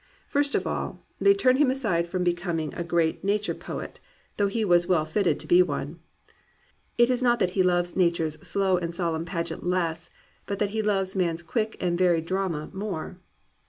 First 0.27 0.55
of 0.55 0.65
all 0.65 1.05
they 1.19 1.35
turned 1.35 1.59
him 1.59 1.69
aside 1.69 2.07
from 2.07 2.23
becoming 2.23 2.71
258 2.71 2.71
GLORY 2.71 3.03
OF 3.03 3.07
THE 3.07 3.13
IMPERFECT" 3.13 3.21
a 3.21 3.21
great 3.21 3.33
Nature 3.35 3.53
poet, 3.53 3.99
though 4.37 4.47
he 4.47 4.65
was 4.65 4.87
well 4.87 5.05
fitted 5.05 5.39
to 5.39 5.45
be 5.45 5.61
one. 5.61 5.99
It 6.97 7.11
is 7.11 7.21
not 7.21 7.37
that 7.37 7.51
he 7.51 7.61
loves 7.61 7.95
Nature's 7.95 8.39
slow 8.41 8.77
and 8.79 8.95
solemn 8.95 9.25
pageant 9.25 9.63
less, 9.63 10.09
but 10.47 10.57
that 10.57 10.71
he 10.71 10.81
loves 10.81 11.15
man's 11.15 11.43
quick 11.43 11.77
and 11.79 11.99
varied 11.99 12.25
drama 12.25 12.71
more. 12.73 13.19